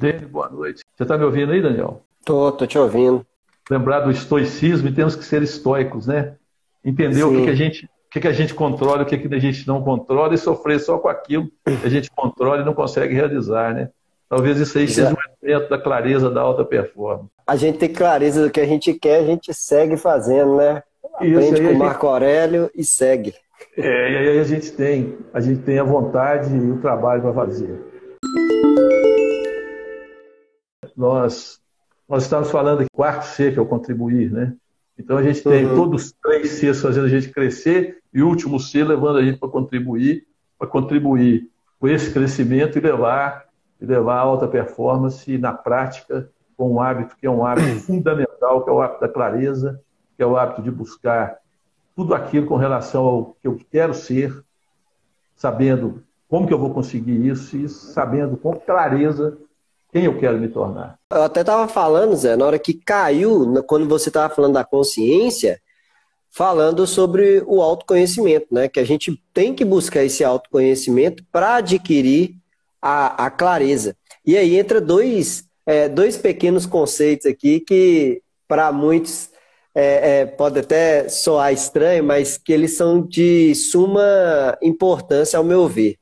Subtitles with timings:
[0.00, 0.82] Dene, boa noite.
[0.96, 2.00] Você está me ouvindo aí, Daniel?
[2.24, 3.24] Tô, tô te ouvindo.
[3.70, 6.36] Lembrar do estoicismo e temos que ser estoicos, né?
[6.82, 7.24] Entender Sim.
[7.24, 9.38] o que, que a gente o que, que a gente controla, o que, que a
[9.38, 13.14] gente não controla e sofrer só com aquilo que a gente controla e não consegue
[13.14, 13.90] realizar, né?
[14.26, 17.28] Talvez isso aí seja um elemento da clareza da alta performance.
[17.46, 20.82] A gente tem clareza do que a gente quer, a gente segue fazendo, né?
[21.14, 22.12] Aprende com o Marco gente...
[22.12, 23.34] Aurélio e segue.
[23.76, 27.34] É, e aí a gente tem, a gente tem a vontade e o trabalho para
[27.34, 27.78] fazer.
[31.00, 31.58] Nós,
[32.06, 34.54] nós estamos falando aqui quarto C, que é o contribuir, né?
[34.98, 35.74] Então a gente tem uhum.
[35.74, 39.38] todos os três Cs fazendo a gente crescer e o último C levando a gente
[39.38, 40.26] para contribuir,
[40.58, 43.46] para contribuir com esse crescimento e levar,
[43.80, 48.62] e levar a alta performance na prática com um hábito que é um hábito fundamental,
[48.62, 49.80] que é o hábito da clareza,
[50.18, 51.38] que é o hábito de buscar
[51.96, 54.38] tudo aquilo com relação ao que eu quero ser,
[55.34, 59.38] sabendo como que eu vou conseguir isso e sabendo com clareza
[59.92, 60.98] quem eu quero me tornar.
[61.10, 65.60] Eu até estava falando, Zé, na hora que caiu, quando você estava falando da consciência,
[66.30, 68.68] falando sobre o autoconhecimento, né?
[68.68, 72.36] Que a gente tem que buscar esse autoconhecimento para adquirir
[72.80, 73.96] a, a, clareza.
[74.24, 79.30] E aí entra dois, é, dois pequenos conceitos aqui que, para muitos,
[79.74, 85.66] é, é, pode até soar estranho, mas que eles são de suma importância, ao meu
[85.66, 85.96] ver.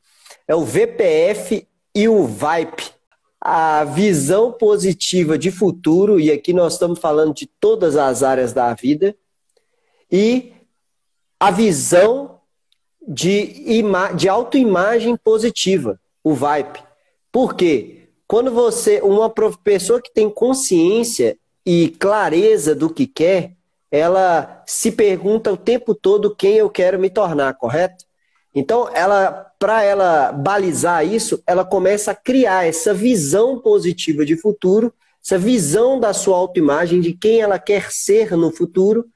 [0.47, 2.98] É o VPF e o VIPE
[3.41, 8.73] a visão positiva de futuro, e aqui nós estamos falando de todas as áreas da
[8.75, 9.17] vida,
[10.11, 10.53] e
[11.39, 12.41] a visão
[13.07, 16.83] de, ima de autoimagem positiva, o VIPE.
[17.31, 18.09] Por quê?
[18.27, 23.57] Quando você, uma pessoa que tem consciência e clareza do que quer,
[23.91, 28.05] ela se pergunta o tempo todo quem eu quero me tornar, correto?
[28.59, 34.93] Então, ela, para ela balizar isso, ela começa a criar essa visão positiva de futuro,
[35.25, 39.07] essa visão da sua autoimagem, de quem ela quer ser no futuro,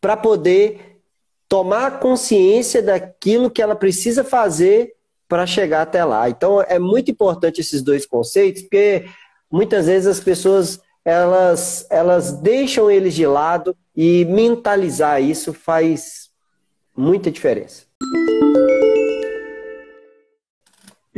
[0.00, 1.00] para poder
[1.48, 4.94] tomar consciência daquilo que ela precisa fazer
[5.28, 6.28] para chegar até lá.
[6.28, 9.06] Então, é muito importante esses dois conceitos, porque
[9.50, 16.30] muitas vezes as pessoas elas, elas deixam eles de lado e mentalizar isso faz
[16.96, 17.89] muita diferença.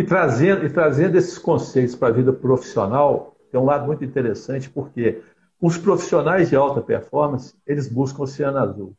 [0.02, 4.68] E trazendo, e trazendo esses conceitos para a vida profissional, tem um lado muito interessante,
[4.68, 5.22] porque
[5.60, 8.96] os profissionais de alta performance, eles buscam o oceano azul.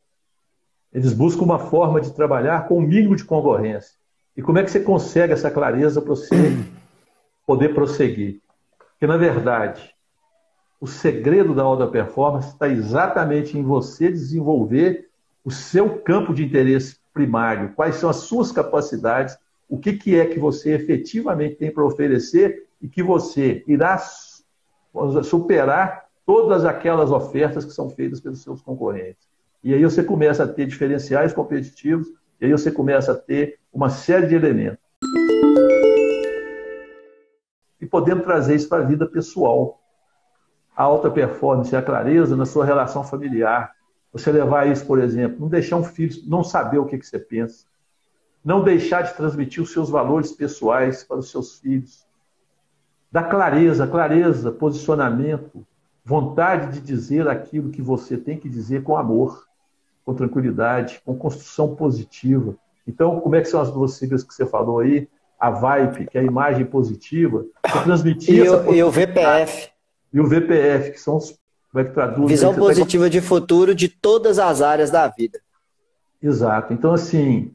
[0.94, 3.97] Eles buscam uma forma de trabalhar com o mínimo de concorrência.
[4.38, 6.56] E como é que você consegue essa clareza para você
[7.46, 8.40] poder prosseguir?
[8.91, 9.94] Porque, na verdade,
[10.80, 15.09] o segredo da alta performance está exatamente em você desenvolver
[15.44, 19.38] o seu campo de interesse primário, quais são as suas capacidades
[19.73, 23.97] o que, que é que você efetivamente tem para oferecer e que você irá
[25.23, 29.28] superar todas aquelas ofertas que são feitas pelos seus concorrentes.
[29.63, 32.07] E aí você começa a ter diferenciais competitivos,
[32.39, 34.78] e aí você começa a ter uma série de elementos.
[37.81, 39.81] E podemos trazer isso para a vida pessoal.
[40.78, 43.72] A alta performance a clareza na sua relação familiar.
[44.11, 47.17] Você levar isso, por exemplo, não deixar um filho não saber o que, que você
[47.17, 47.66] pensa
[48.44, 52.06] não deixar de transmitir os seus valores pessoais para os seus filhos.
[53.12, 55.66] Da clareza, clareza, posicionamento,
[56.04, 59.48] vontade de dizer aquilo que você tem que dizer com amor,
[60.03, 62.56] com tranquilidade, com construção positiva.
[62.88, 65.08] Então, como é que são as duas siglas que você falou aí?
[65.40, 67.46] A VIPE, que é a imagem positiva,
[67.84, 69.70] transmitir e, o, e o VPF.
[70.12, 71.38] E o VPF, que são os.
[71.72, 72.30] Como é que traduz?
[72.30, 75.40] Visão positiva de futuro de todas as áreas da vida.
[76.22, 76.72] Exato.
[76.72, 77.52] Então, assim,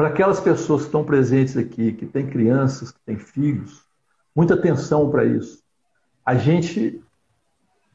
[0.00, 3.84] para aquelas pessoas que estão presentes aqui, que têm crianças, que têm filhos,
[4.34, 5.62] muita atenção para isso.
[6.24, 7.04] A gente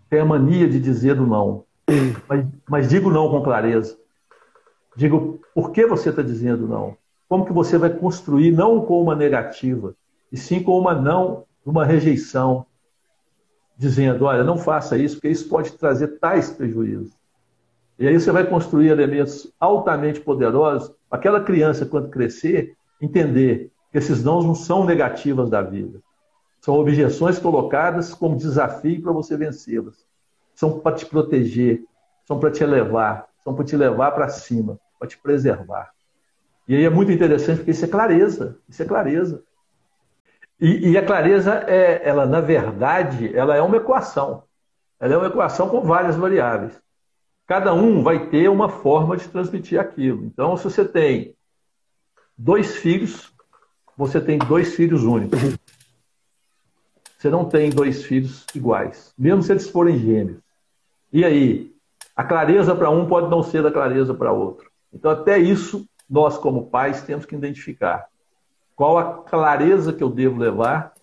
[0.08, 1.66] tem a mania de dizer do não,
[2.30, 3.98] mas, mas digo não com clareza.
[4.96, 6.96] Digo, por que você está dizendo não?
[7.28, 9.96] Como que você vai construir não com uma negativa,
[10.32, 12.68] e sim com uma não, uma rejeição,
[13.76, 17.12] dizendo, olha, não faça isso, porque isso pode trazer tais prejuízos.
[17.98, 24.24] E aí você vai construir elementos altamente poderosos aquela criança, quando crescer, entender que esses
[24.24, 26.00] nãos não são negativas da vida.
[26.62, 30.06] São objeções colocadas como desafio para você vencê-las.
[30.54, 31.84] São para te proteger,
[32.26, 35.92] são para te elevar, são para te levar para cima, para te preservar.
[36.68, 39.44] E aí é muito interessante porque isso é clareza, isso é clareza.
[40.60, 44.44] E, e, a clareza é, ela na verdade, ela é uma equação.
[45.00, 46.82] Ela é uma equação com várias variáveis
[47.48, 50.26] cada um vai ter uma forma de transmitir aquilo.
[50.26, 51.36] Então, se você tem
[52.38, 53.32] dois filhos,
[53.96, 55.40] você tem dois filhos únicos.
[57.18, 60.40] você não tem dois filhos iguais, mesmo se eles forem gêmeos.
[61.14, 61.74] E aí,
[62.16, 64.70] a clareza para um pode não ser da clareza para outro.
[64.92, 68.08] Então, até isso, nós, como pais, temos que identificar
[68.76, 70.94] qual a clareza que eu devo levar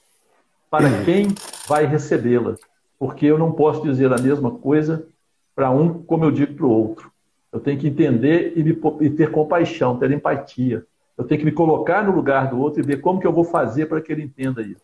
[0.71, 1.29] para quem
[1.67, 2.57] vai recebê-la.
[2.99, 5.07] Porque eu não posso dizer a mesma coisa
[5.55, 7.11] para um como eu digo para o outro.
[7.53, 10.85] Eu tenho que entender e, me, e, ter compaixão, ter empatia.
[11.17, 13.45] Eu tenho que me colocar no lugar do outro e ver como que eu vou
[13.45, 14.83] fazer para que ele entenda isso.